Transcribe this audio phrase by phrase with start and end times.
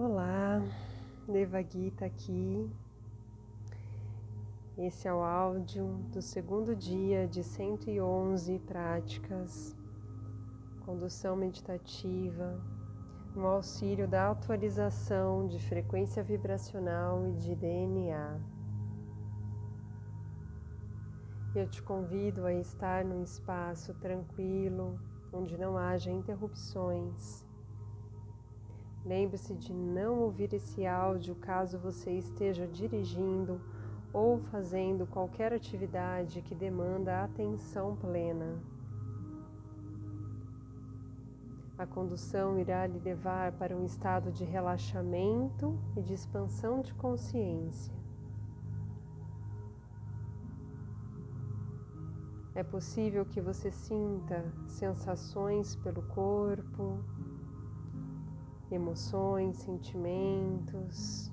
[0.00, 0.62] Olá,
[1.26, 2.70] Deva Gita aqui.
[4.78, 9.76] Esse é o áudio do segundo dia de 111 práticas,
[10.86, 12.62] condução meditativa,
[13.34, 18.38] no auxílio da atualização de frequência vibracional e de DNA.
[21.56, 24.96] Eu te convido a estar num espaço tranquilo,
[25.32, 27.47] onde não haja interrupções
[29.08, 33.58] Lembre-se de não ouvir esse áudio caso você esteja dirigindo
[34.12, 38.60] ou fazendo qualquer atividade que demanda atenção plena.
[41.78, 47.94] A condução irá lhe levar para um estado de relaxamento e de expansão de consciência.
[52.54, 57.02] É possível que você sinta sensações pelo corpo,
[58.70, 61.32] emoções, sentimentos.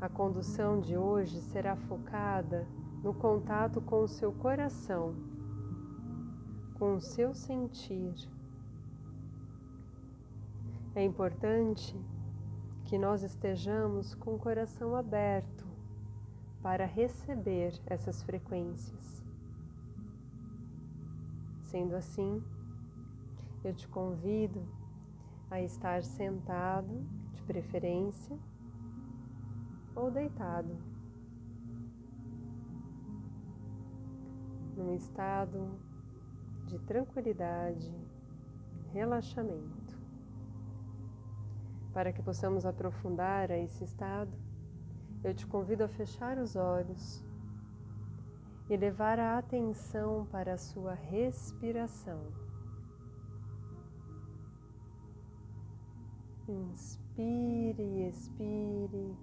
[0.00, 2.66] A condução de hoje será focada
[3.02, 5.14] no contato com o seu coração,
[6.78, 8.14] com o seu sentir.
[10.94, 11.94] É importante
[12.84, 15.66] que nós estejamos com o coração aberto
[16.62, 19.24] para receber essas frequências.
[21.62, 22.42] Sendo assim,
[23.62, 24.79] eu te convido
[25.50, 28.38] a estar sentado, de preferência,
[29.94, 30.76] ou deitado,
[34.76, 35.78] num estado
[36.66, 37.92] de tranquilidade,
[38.92, 39.98] relaxamento.
[41.92, 44.30] Para que possamos aprofundar a esse estado,
[45.24, 47.24] eu te convido a fechar os olhos
[48.70, 52.49] e levar a atenção para a sua respiração.
[56.50, 59.16] Inspire e expire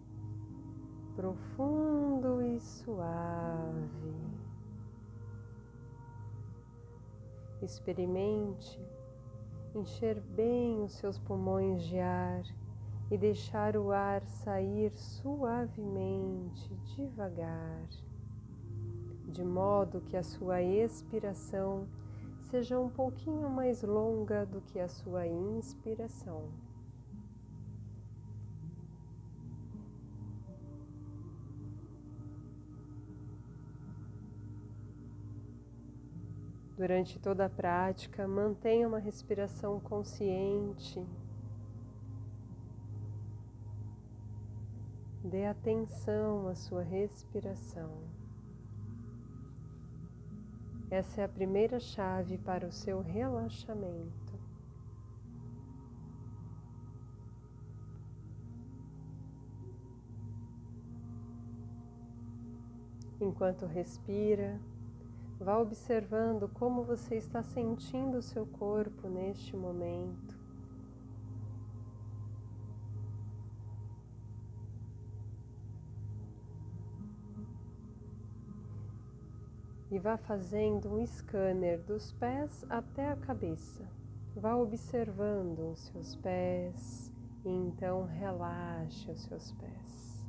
[1.14, 4.16] profundo e suave.
[7.62, 8.79] Experimente
[9.75, 12.44] encher bem os seus pulmões de ar
[13.12, 17.90] e deixar o ar sair suavemente, devagar,
[19.28, 21.90] de modo que a sua expiração
[22.40, 26.66] seja um pouquinho mais longa do que a sua inspiração.
[36.77, 41.03] Durante toda a prática, mantenha uma respiração consciente.
[45.23, 48.03] Dê atenção à sua respiração.
[50.91, 54.39] Essa é a primeira chave para o seu relaxamento.
[63.19, 64.61] Enquanto respira,
[65.40, 70.36] Vá observando como você está sentindo o seu corpo neste momento.
[79.90, 83.88] E vá fazendo um scanner dos pés até a cabeça.
[84.36, 87.12] Vá observando os seus pés
[87.46, 90.25] e então relaxe os seus pés.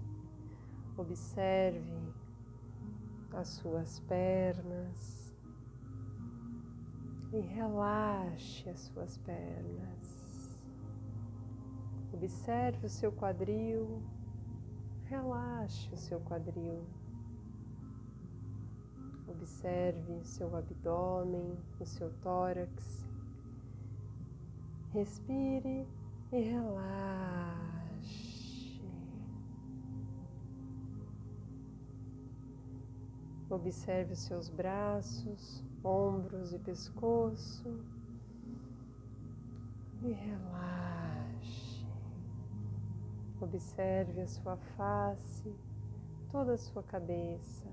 [0.97, 2.28] Observe
[3.39, 5.33] as suas pernas
[7.33, 10.59] e relaxe as suas pernas.
[12.13, 14.03] Observe o seu quadril,
[15.05, 16.85] relaxe o seu quadril.
[19.29, 23.07] Observe o seu abdômen, o seu tórax.
[24.93, 25.87] Respire
[26.33, 27.78] e relaxe.
[33.51, 37.83] Observe os seus braços, ombros e pescoço
[40.03, 41.87] e relaxe.
[43.41, 45.55] Observe a sua face,
[46.31, 47.67] toda a sua cabeça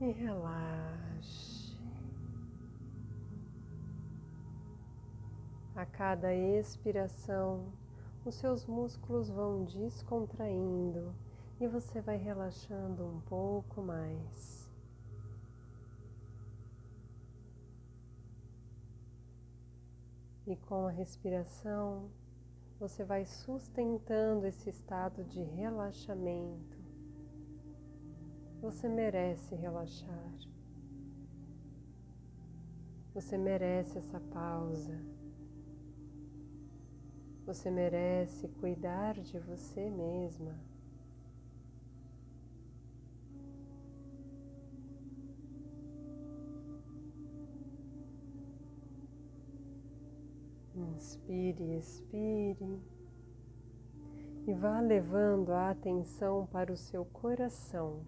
[0.00, 1.78] e relaxe.
[5.76, 7.72] A cada expiração,
[8.24, 11.12] os seus músculos vão descontraindo
[11.64, 14.68] e você vai relaxando um pouco mais.
[20.46, 22.10] E com a respiração,
[22.78, 26.76] você vai sustentando esse estado de relaxamento.
[28.60, 30.34] Você merece relaxar.
[33.14, 35.00] Você merece essa pausa.
[37.46, 40.73] Você merece cuidar de você mesma.
[50.94, 52.80] Inspire, expire
[54.46, 58.04] e vá levando a atenção para o seu coração.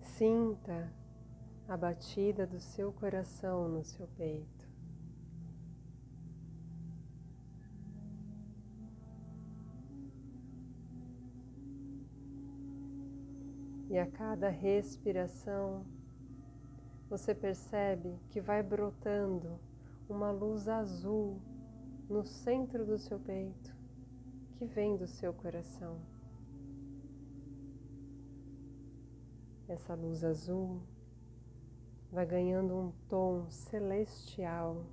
[0.00, 0.92] Sinta
[1.66, 4.63] a batida do seu coração no seu peito.
[13.94, 15.86] E a cada respiração,
[17.08, 19.56] você percebe que vai brotando
[20.08, 21.40] uma luz azul
[22.10, 23.72] no centro do seu peito,
[24.56, 26.00] que vem do seu coração.
[29.68, 30.82] Essa luz azul
[32.10, 34.84] vai ganhando um tom celestial,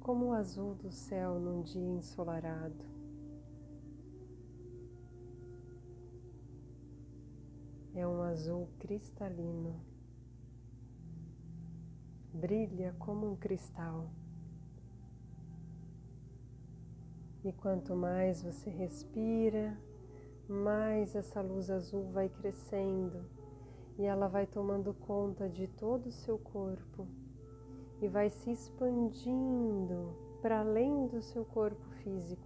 [0.00, 2.95] como o azul do céu num dia ensolarado.
[7.98, 9.80] É um azul cristalino,
[12.30, 14.10] brilha como um cristal.
[17.42, 19.80] E quanto mais você respira,
[20.46, 23.24] mais essa luz azul vai crescendo
[23.98, 27.08] e ela vai tomando conta de todo o seu corpo
[28.02, 32.45] e vai se expandindo para além do seu corpo físico.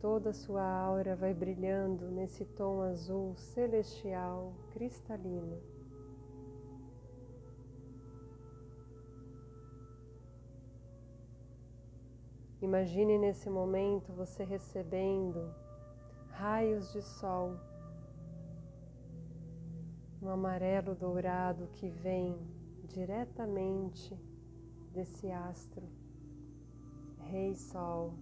[0.00, 5.60] Toda sua aura vai brilhando nesse tom azul celestial, cristalino.
[12.62, 15.54] Imagine nesse momento você recebendo
[16.30, 17.58] raios de sol
[20.22, 22.38] um amarelo dourado que vem
[22.84, 24.18] diretamente
[24.92, 25.86] desse astro,
[27.18, 28.14] Rei Sol,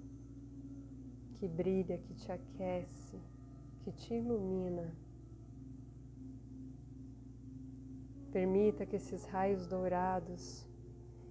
[1.39, 3.17] que brilha, que te aquece,
[3.85, 4.93] que te ilumina.
[8.33, 10.67] Permita que esses raios dourados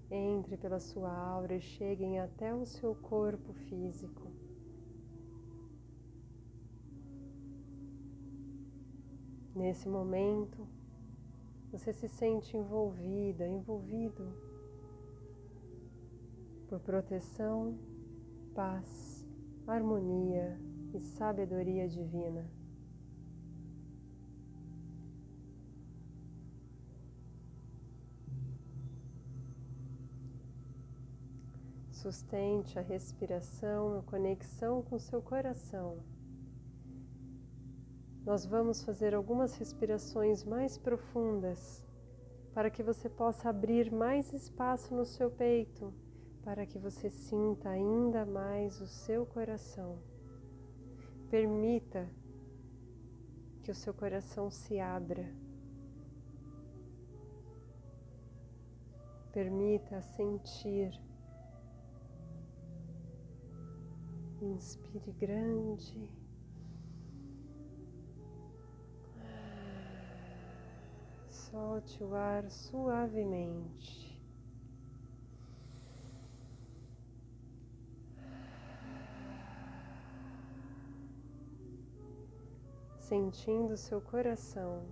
[0.10, 4.32] entrem pela sua aura e cheguem até o seu corpo físico.
[9.54, 10.66] Nesse momento,
[11.72, 14.26] você se sente envolvida, envolvido
[16.70, 17.78] por proteção,
[18.54, 19.17] paz,
[19.68, 20.60] harmonia
[20.94, 22.50] e sabedoria divina.
[31.92, 36.04] Sustente a respiração, a conexão com seu coração
[38.28, 41.82] nós vamos fazer algumas respirações mais profundas
[42.54, 45.94] para que você possa abrir mais espaço no seu peito,
[46.48, 50.00] para que você sinta ainda mais o seu coração.
[51.30, 52.10] Permita
[53.62, 55.30] que o seu coração se abra.
[59.34, 60.98] Permita sentir.
[64.42, 66.10] Inspire grande.
[71.30, 74.07] Solte o ar suavemente.
[83.08, 84.84] Sentindo seu coração.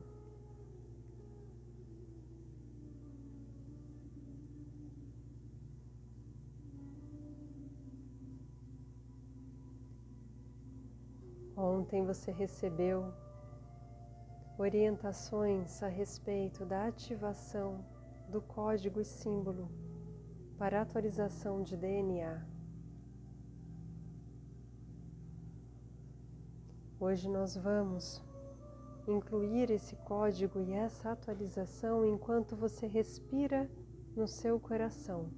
[11.57, 13.13] Ontem você recebeu
[14.57, 17.83] orientações a respeito da ativação
[18.29, 19.69] do código e símbolo
[20.57, 22.54] para atualização de DNA.
[27.07, 28.19] Hoje nós vamos
[29.07, 33.69] incluir esse código e essa atualização enquanto você respira
[34.15, 35.29] no seu coração,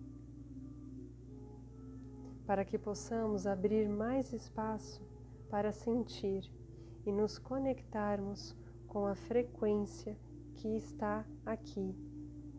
[2.45, 5.05] para que possamos abrir mais espaço
[5.49, 6.49] para sentir
[7.05, 8.55] e nos conectarmos
[8.87, 10.17] com a frequência
[10.55, 11.93] que está aqui,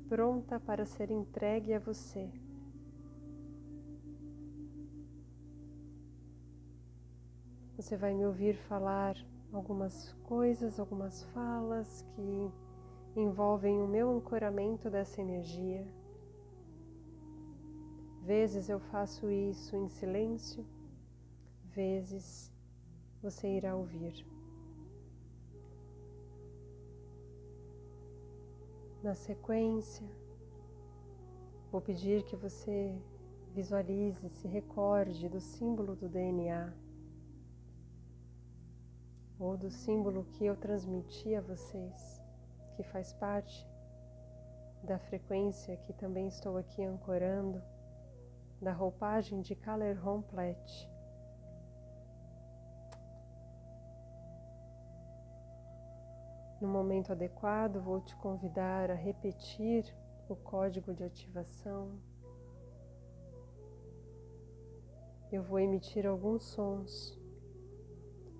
[0.06, 2.30] pronta para ser entregue a você.
[7.78, 9.16] Você vai me ouvir falar
[9.52, 12.50] algumas coisas, algumas falas que
[13.14, 15.86] envolvem o meu ancoramento dessa energia.
[18.24, 20.66] Vezes eu faço isso em silêncio,
[21.66, 22.52] vezes
[23.22, 24.26] você irá ouvir.
[29.04, 30.04] Na sequência,
[31.70, 32.92] vou pedir que você
[33.54, 36.87] visualize, se recorde do símbolo do DNA
[39.38, 42.22] ou do símbolo que eu transmiti a vocês,
[42.74, 43.66] que faz parte
[44.82, 47.62] da frequência que também estou aqui ancorando,
[48.60, 50.90] da roupagem de Kaler Romplet.
[56.60, 59.84] No momento adequado, vou te convidar a repetir
[60.28, 62.00] o código de ativação.
[65.30, 67.17] Eu vou emitir alguns sons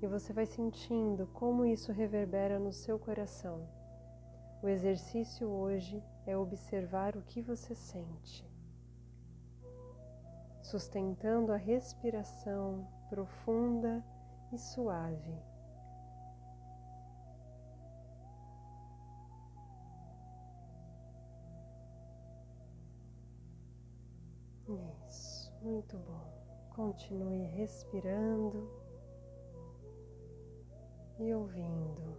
[0.01, 3.69] e você vai sentindo como isso reverbera no seu coração.
[4.63, 8.45] O exercício hoje é observar o que você sente,
[10.63, 14.05] sustentando a respiração profunda
[14.53, 15.35] e suave.
[25.07, 26.29] Isso, muito bom.
[26.71, 28.88] Continue respirando
[31.19, 32.17] e ouvindo.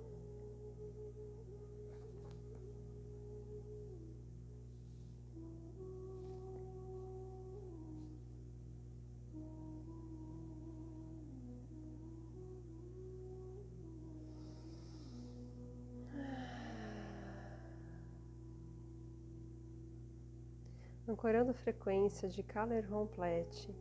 [21.07, 23.75] Ancorando frequência de Caler Romplet,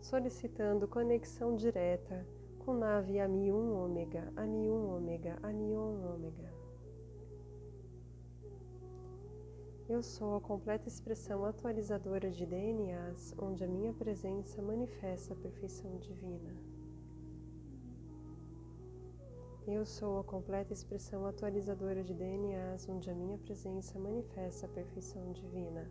[0.00, 2.26] solicitando conexão direta
[2.66, 6.52] com nave AMI-1 ômega, AMI-1 ômega, AMI-1 ômega.
[9.88, 15.96] Eu sou a completa expressão atualizadora de DNAs, onde a minha presença manifesta a perfeição
[15.98, 16.56] divina.
[19.64, 25.30] Eu sou a completa expressão atualizadora de DNAs, onde a minha presença manifesta a perfeição
[25.30, 25.88] divina.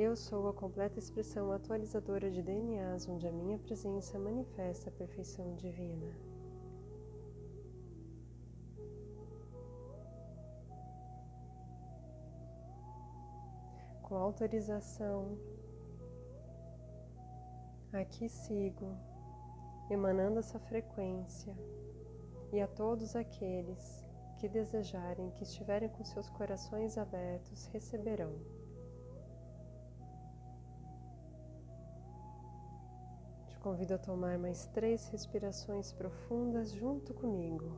[0.00, 5.56] Eu sou a completa expressão atualizadora de DNAs, onde a minha presença manifesta a perfeição
[5.56, 6.16] divina.
[14.02, 15.36] Com autorização,
[17.92, 18.96] aqui sigo,
[19.90, 21.52] emanando essa frequência,
[22.52, 28.57] e a todos aqueles que desejarem, que estiverem com seus corações abertos, receberão.
[33.68, 37.70] Convido a tomar mais três respirações profundas junto comigo.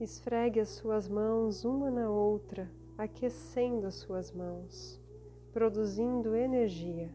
[0.00, 5.00] Esfregue as suas mãos uma na outra aquecendo as suas mãos,
[5.52, 7.12] produzindo energia,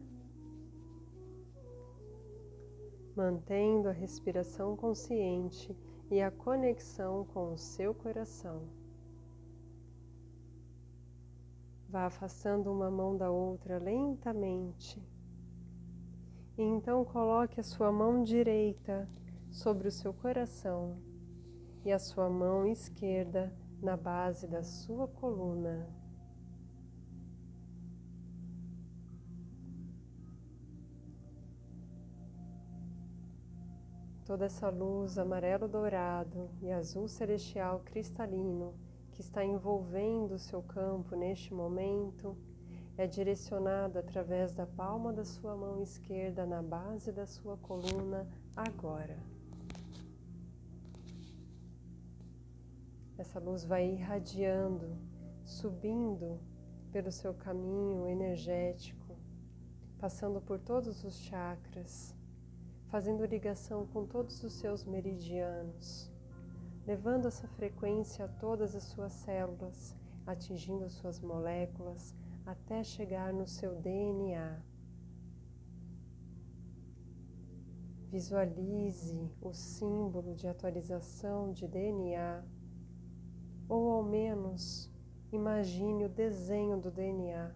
[3.16, 5.76] mantendo a respiração consciente
[6.10, 8.62] e a conexão com o seu coração.
[11.90, 15.02] Vá afastando uma mão da outra lentamente.
[16.58, 19.08] E então coloque a sua mão direita
[19.50, 20.98] sobre o seu coração
[21.86, 25.88] e a sua mão esquerda na base da sua coluna.
[34.26, 38.74] Toda essa luz amarelo dourado e azul celestial cristalino
[39.12, 42.38] que está envolvendo o seu campo neste momento
[42.98, 49.37] é direcionada através da palma da sua mão esquerda na base da sua coluna agora.
[53.18, 54.96] Essa luz vai irradiando,
[55.44, 56.40] subindo
[56.92, 59.18] pelo seu caminho energético,
[59.98, 62.16] passando por todos os chakras,
[62.90, 66.12] fazendo ligação com todos os seus meridianos,
[66.86, 69.96] levando essa frequência a todas as suas células,
[70.26, 72.14] atingindo as suas moléculas
[72.46, 74.62] até chegar no seu DNA.
[78.10, 82.44] Visualize o símbolo de atualização de DNA
[83.68, 84.90] ou ao menos
[85.32, 87.52] imagine o desenho do DNA.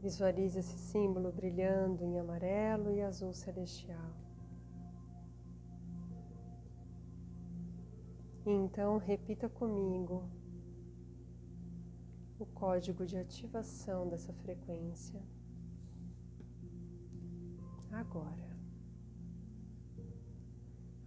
[0.00, 4.12] Visualize esse símbolo brilhando em amarelo e azul celestial.
[8.46, 10.28] E então repita comigo.
[12.38, 15.20] o código de ativação dessa frequência.
[17.90, 18.47] Agora,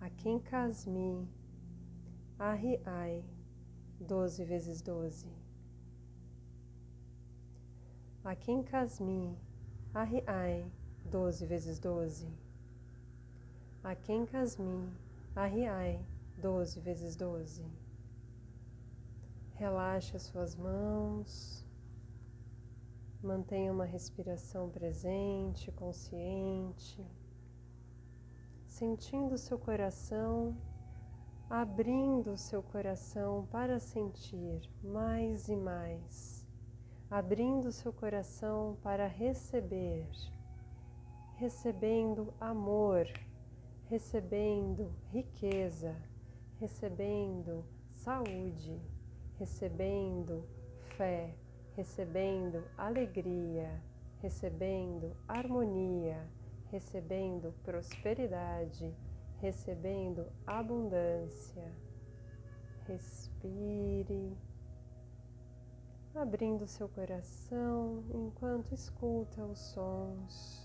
[0.02, 1.28] Akin Kasmi
[2.40, 3.24] Ai,
[4.00, 5.28] 12 vezes 12.
[8.26, 9.38] Akin Kasmi
[9.94, 10.66] Ai,
[11.06, 12.28] 12 vezes 12.
[13.84, 14.90] Akin Kasmi
[15.36, 16.00] Ai,
[16.42, 17.64] 12 vezes 12.
[19.54, 21.64] Relaxe as suas mãos.
[23.22, 27.06] Mantenha uma respiração presente, consciente,
[28.82, 30.58] sentindo seu coração,
[31.48, 36.44] abrindo seu coração para sentir mais e mais,
[37.08, 40.10] abrindo seu coração para receber,
[41.36, 43.06] recebendo amor,
[43.88, 45.96] recebendo riqueza,
[46.60, 48.82] recebendo saúde
[49.38, 50.48] recebendo
[50.96, 51.36] fé,
[51.76, 53.82] recebendo alegria,
[54.22, 56.28] recebendo harmonia,
[56.72, 58.96] recebendo prosperidade,
[59.40, 61.72] recebendo abundância.
[62.88, 64.38] Respire,
[66.16, 70.62] abrindo seu coração enquanto escuta os sons.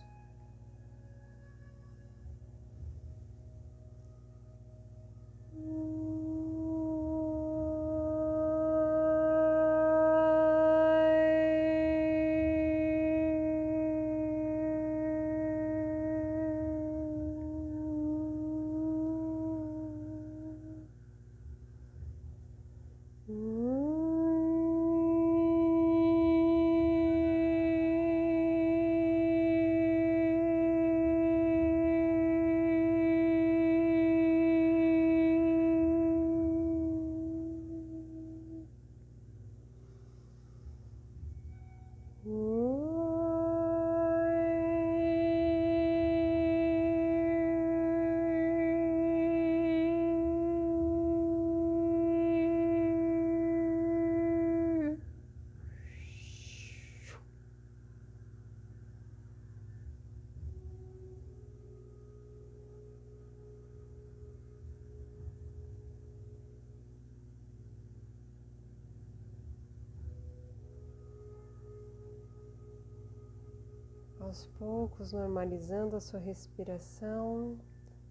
[74.26, 77.56] Aos poucos normalizando a sua respiração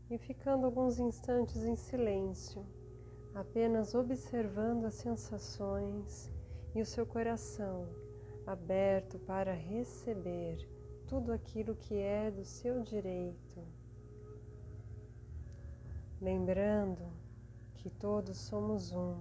[0.10, 2.66] e ficando alguns instantes em silêncio,
[3.34, 6.32] apenas observando as sensações
[6.74, 7.90] e o seu coração
[8.48, 10.66] aberto para receber
[11.06, 13.62] tudo aquilo que é do seu direito.
[16.22, 17.12] Lembrando
[17.74, 19.20] que todos somos um,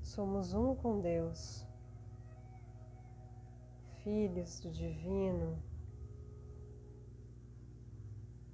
[0.00, 1.66] somos um com Deus,
[4.02, 5.69] filhos do Divino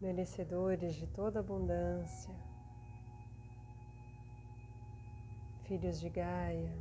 [0.00, 2.34] merecedores de toda abundância,
[5.64, 6.72] filhos de Gaia.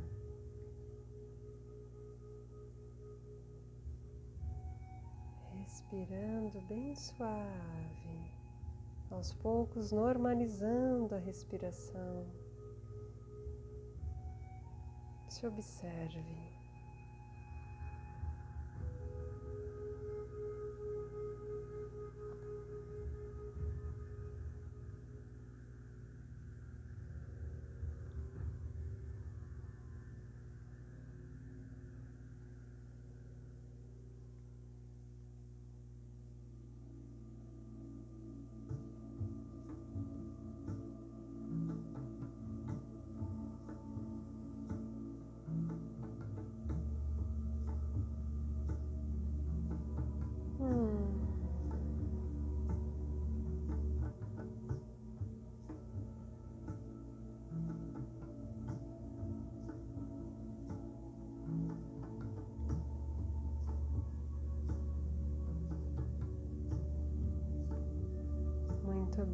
[5.54, 8.32] Respirando bem suave,
[9.10, 12.26] aos poucos normalizando a respiração.
[15.28, 16.45] Se observe.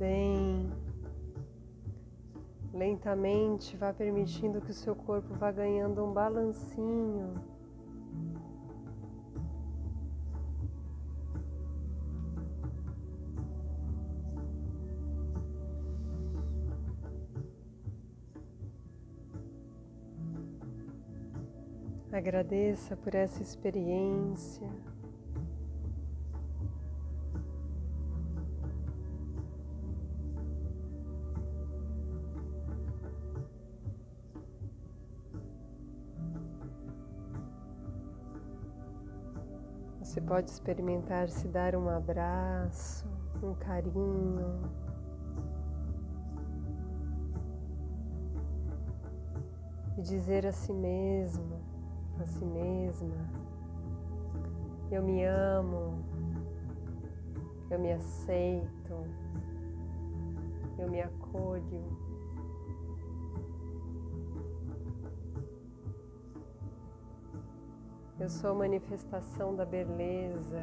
[0.02, 0.68] Bem.
[2.74, 7.34] Lentamente vá permitindo que o seu corpo vá ganhando um balancinho.
[22.10, 24.68] Agradeça por essa experiência.
[40.32, 43.06] Pode experimentar se dar um abraço,
[43.42, 44.62] um carinho.
[49.98, 51.60] E dizer a si mesmo,
[52.18, 53.28] a si mesma,
[54.90, 56.02] eu me amo,
[57.70, 59.04] eu me aceito,
[60.78, 62.11] eu me acolho.
[68.22, 70.62] Eu sou a manifestação da beleza.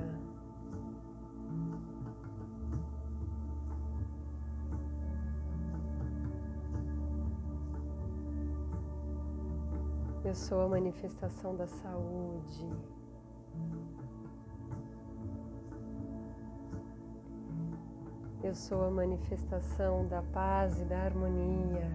[10.24, 12.65] Eu sou a manifestação da saúde.
[18.41, 21.91] Eu sou a manifestação da paz e da harmonia.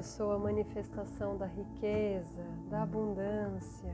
[0.00, 3.92] Eu sou a manifestação da riqueza, da abundância.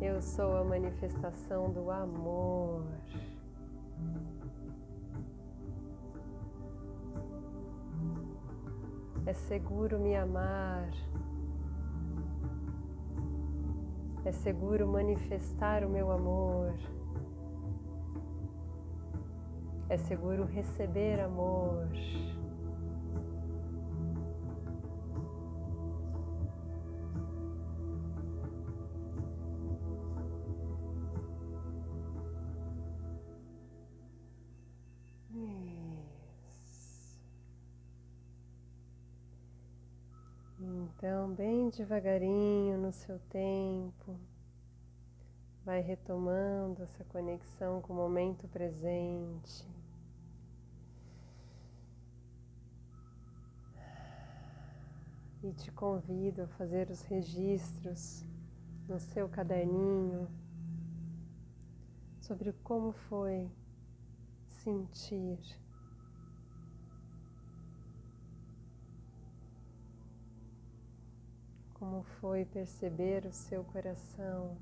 [0.00, 2.84] Eu sou a manifestação do amor.
[9.24, 10.90] É seguro me amar.
[14.24, 16.74] É seguro manifestar o meu amor.
[19.92, 21.86] É seguro receber amor.
[40.58, 44.18] Então, bem devagarinho no seu tempo,
[45.66, 49.81] vai retomando essa conexão com o momento presente.
[55.42, 58.24] E te convido a fazer os registros
[58.88, 60.28] no seu caderninho
[62.20, 63.50] sobre como foi
[64.46, 65.38] sentir
[71.82, 74.56] como foi perceber o seu coração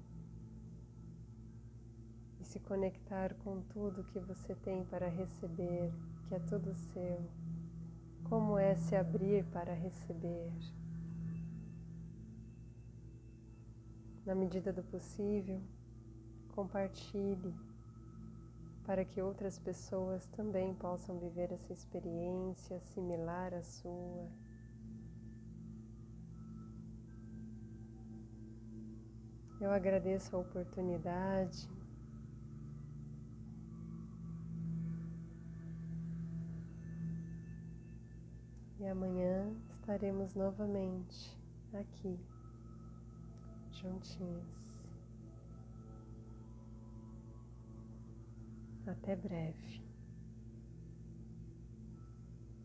[2.41, 5.93] e se conectar com tudo que você tem para receber,
[6.27, 7.40] que é tudo seu.
[8.25, 10.53] Como é se abrir para receber?
[14.25, 15.61] Na medida do possível,
[16.55, 17.55] compartilhe
[18.85, 24.29] para que outras pessoas também possam viver essa experiência similar à sua.
[29.61, 31.69] Eu agradeço a oportunidade.
[38.91, 41.39] Amanhã estaremos novamente
[41.73, 42.19] aqui,
[43.71, 44.85] juntinhos.
[48.87, 49.90] Até breve.